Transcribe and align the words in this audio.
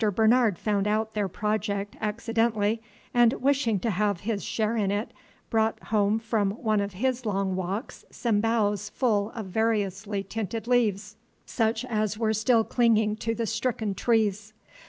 Bernard 0.15 0.57
found 0.57 0.87
out 0.87 1.13
their 1.13 1.27
project 1.27 1.95
accidentally, 2.01 2.81
and, 3.13 3.33
wishing 3.33 3.79
to 3.81 3.91
have 3.91 4.21
his 4.21 4.43
share 4.43 4.75
in 4.75 4.89
it, 4.89 5.11
brought 5.51 5.77
home 5.89 6.17
from 6.17 6.49
one 6.53 6.81
of 6.81 6.93
his 6.93 7.23
long 7.23 7.55
walks 7.55 8.03
some 8.09 8.41
boughs 8.41 8.89
full 8.89 9.29
of 9.35 9.45
variously 9.45 10.23
tinted 10.23 10.65
leaves, 10.65 11.17
such 11.45 11.85
as 11.85 12.17
were 12.17 12.33
still 12.33 12.63
clinging 12.63 13.15
to 13.15 13.35
the 13.35 13.45
stricken 13.45 13.93
trees. 13.93 14.53